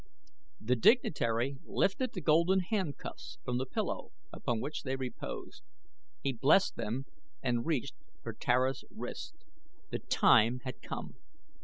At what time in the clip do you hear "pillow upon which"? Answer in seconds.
3.67-4.81